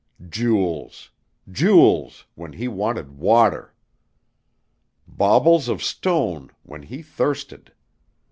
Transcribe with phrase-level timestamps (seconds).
[0.27, 1.11] Jewels
[1.51, 3.75] jewels when he wanted water!
[5.07, 7.71] Baubles of stone when he thirsted!